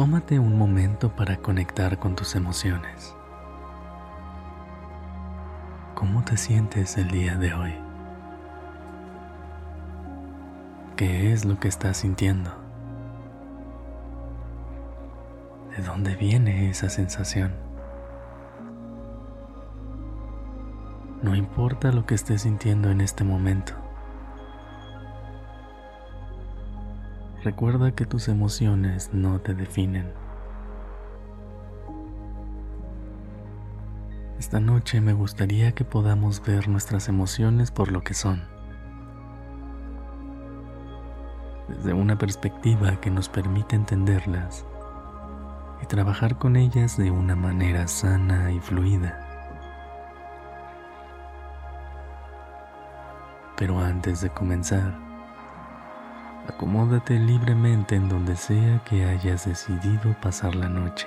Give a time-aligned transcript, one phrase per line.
[0.00, 3.14] Tómate un momento para conectar con tus emociones.
[5.94, 7.74] ¿Cómo te sientes el día de hoy?
[10.96, 12.50] ¿Qué es lo que estás sintiendo?
[15.76, 17.52] ¿De dónde viene esa sensación?
[21.20, 23.74] No importa lo que estés sintiendo en este momento.
[27.42, 30.12] Recuerda que tus emociones no te definen.
[34.38, 38.42] Esta noche me gustaría que podamos ver nuestras emociones por lo que son,
[41.68, 44.66] desde una perspectiva que nos permite entenderlas
[45.82, 49.18] y trabajar con ellas de una manera sana y fluida.
[53.56, 55.09] Pero antes de comenzar,
[56.50, 61.06] Acomódate libremente en donde sea que hayas decidido pasar la noche.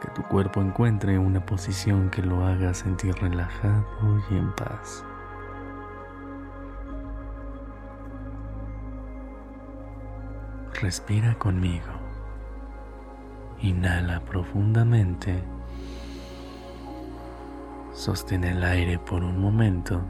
[0.00, 3.84] Que tu cuerpo encuentre una posición que lo haga sentir relajado
[4.30, 5.04] y en paz.
[10.80, 11.92] Respira conmigo.
[13.60, 15.44] Inhala profundamente.
[17.92, 20.00] Sostén el aire por un momento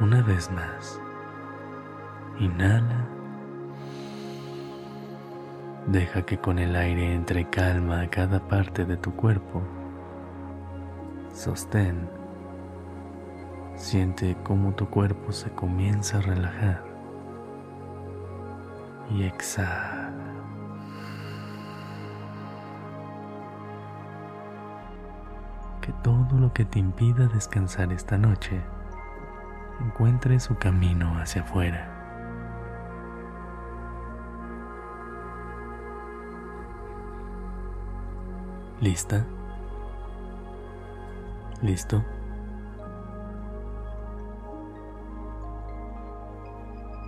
[0.00, 0.98] Una vez más,
[2.38, 3.06] inhala.
[5.86, 9.62] Deja que con el aire entre calma a cada parte de tu cuerpo.
[11.34, 12.08] Sostén.
[13.76, 16.82] Siente cómo tu cuerpo se comienza a relajar.
[19.10, 20.10] Y exhala.
[26.02, 28.62] todo lo que te impida descansar esta noche
[29.84, 31.96] encuentre su camino hacia afuera.
[38.80, 39.26] ¿Lista?
[41.62, 42.02] ¿Listo?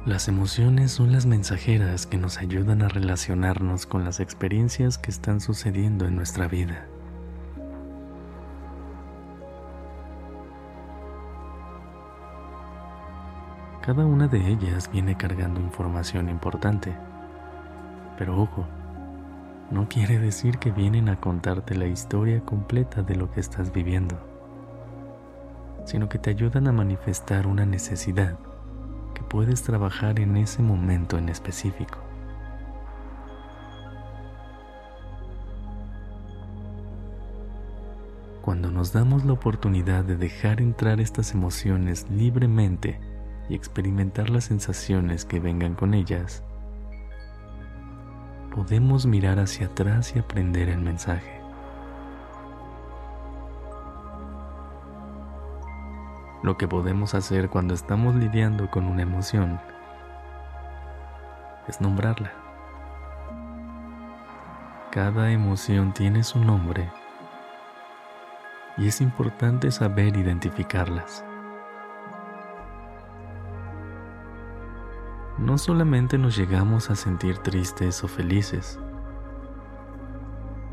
[0.04, 5.40] Las emociones son las mensajeras que nos ayudan a relacionarnos con las experiencias que están
[5.40, 6.88] sucediendo en nuestra vida.
[13.82, 16.94] Cada una de ellas viene cargando información importante.
[18.16, 18.64] Pero ojo,
[19.72, 24.16] no quiere decir que vienen a contarte la historia completa de lo que estás viviendo,
[25.84, 28.38] sino que te ayudan a manifestar una necesidad
[29.14, 31.98] que puedes trabajar en ese momento en específico.
[38.42, 43.00] Cuando nos damos la oportunidad de dejar entrar estas emociones libremente,
[43.52, 46.42] y experimentar las sensaciones que vengan con ellas,
[48.54, 51.38] podemos mirar hacia atrás y aprender el mensaje.
[56.42, 59.60] Lo que podemos hacer cuando estamos lidiando con una emoción
[61.68, 62.32] es nombrarla.
[64.90, 66.90] Cada emoción tiene su nombre
[68.78, 71.22] y es importante saber identificarlas.
[75.42, 78.78] No solamente nos llegamos a sentir tristes o felices,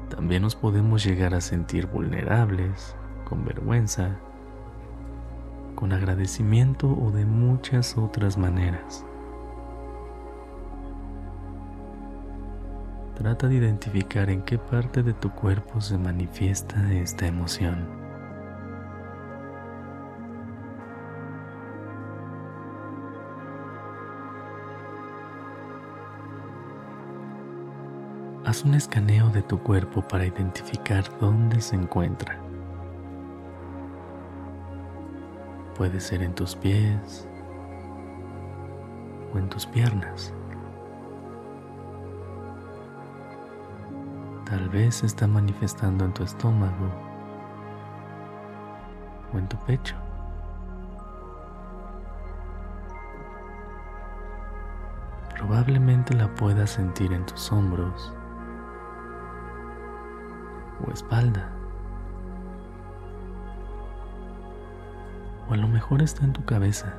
[0.10, 2.96] también nos podemos llegar a sentir vulnerables,
[3.28, 4.18] con vergüenza,
[5.74, 9.06] con agradecimiento o de muchas otras maneras.
[13.16, 17.99] Trata de identificar en qué parte de tu cuerpo se manifiesta esta emoción.
[28.50, 32.36] Haz un escaneo de tu cuerpo para identificar dónde se encuentra.
[35.78, 37.28] Puede ser en tus pies
[39.32, 40.34] o en tus piernas.
[44.46, 46.90] Tal vez se está manifestando en tu estómago
[49.32, 49.96] o en tu pecho.
[55.38, 58.12] Probablemente la puedas sentir en tus hombros
[60.86, 61.50] o espalda.
[65.50, 66.94] O a lo mejor está en tu cabeza.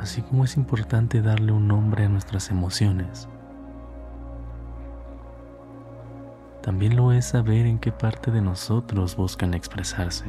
[0.00, 3.28] Así como es importante darle un nombre a nuestras emociones,
[6.62, 10.26] también lo es saber en qué parte de nosotros buscan expresarse.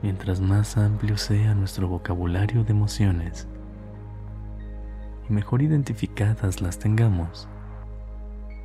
[0.00, 3.48] Mientras más amplio sea nuestro vocabulario de emociones
[5.28, 7.48] y mejor identificadas las tengamos,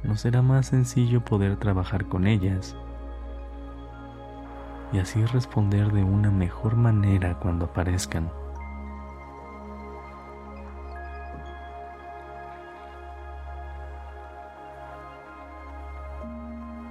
[0.03, 2.75] nos será más sencillo poder trabajar con ellas
[4.91, 8.31] y así responder de una mejor manera cuando aparezcan.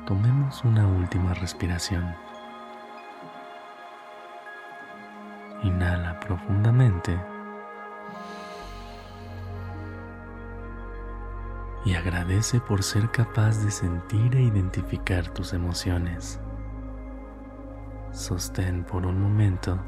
[0.05, 2.32] Tomemos una última respiración.
[6.37, 7.19] Profundamente.
[11.85, 16.41] Y agradece por ser capaz de sentir e identificar tus emociones.
[18.13, 19.79] Sostén por un momento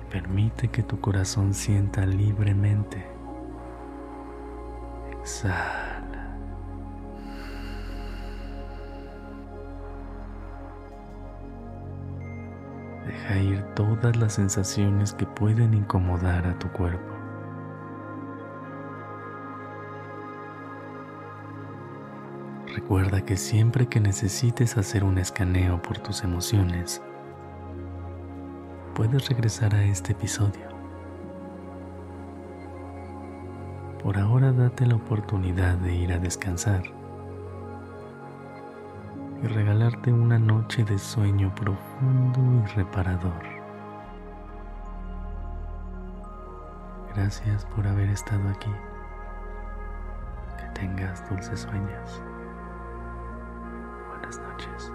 [0.00, 3.06] y permite que tu corazón sienta libremente.
[5.20, 5.81] Exhala.
[13.12, 17.12] Deja ir todas las sensaciones que pueden incomodar a tu cuerpo.
[22.74, 27.02] Recuerda que siempre que necesites hacer un escaneo por tus emociones,
[28.94, 30.72] puedes regresar a este episodio.
[34.02, 37.01] Por ahora date la oportunidad de ir a descansar
[39.42, 43.42] y regalarte una noche de sueño profundo y reparador.
[47.14, 48.70] Gracias por haber estado aquí.
[50.58, 52.22] Que tengas dulces sueños.
[54.08, 54.92] Buenas noches.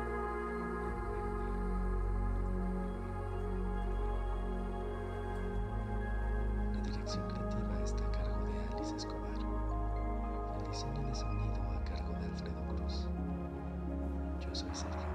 [6.73, 9.29] La dirección creativa está a cargo de Alice Escobar.
[10.59, 13.07] El diseño de sonido a cargo de Alfredo Cruz.
[14.57, 15.06] So I said.